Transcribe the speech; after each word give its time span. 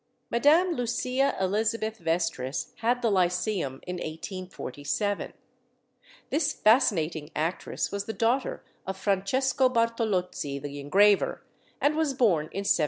Madame 0.31 0.71
Lucia 0.71 1.35
Elizabeth 1.39 1.99
Vestris 1.99 2.73
had 2.77 3.03
the 3.03 3.11
Lyceum 3.11 3.79
in 3.85 3.97
1847. 3.97 5.31
This 6.31 6.53
fascinating 6.53 7.29
actress 7.35 7.91
was 7.91 8.05
the 8.05 8.11
daughter 8.11 8.63
of 8.87 8.97
Francesco 8.97 9.69
Bartolozzi, 9.69 10.57
the 10.57 10.79
engraver, 10.79 11.43
and 11.79 11.95
was 11.95 12.15
born 12.15 12.45
in 12.45 12.63
1797. 12.65 12.77